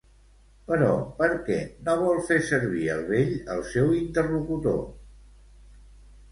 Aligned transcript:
Però 0.69 0.87
per 1.19 1.27
què 1.49 1.57
no 1.89 1.95
vol 1.99 2.23
fer 2.31 2.39
servir 2.49 2.83
el 2.95 3.05
vell, 3.13 3.37
el 3.59 3.63
seu 3.75 3.95
interlocutor? 4.01 4.85